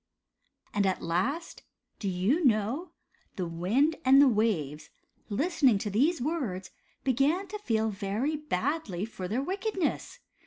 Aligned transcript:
And 0.73 0.87
at 0.87 1.03
last, 1.03 1.61
do 1.99 2.09
you 2.09 2.43
know, 2.43 2.89
the 3.35 3.45
wind 3.45 3.97
and 4.03 4.19
the 4.19 4.27
waves, 4.27 4.89
listening 5.29 5.77
to 5.77 5.91
these 5.91 6.19
words, 6.19 6.71
began 7.03 7.45
to 7.49 7.59
feel 7.59 7.91
very 7.91 8.35
badly 8.35 9.05
for 9.05 9.27
their 9.27 9.43
wickedness. 9.43 10.17